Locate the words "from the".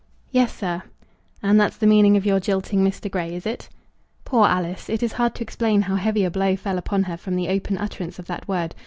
7.17-7.49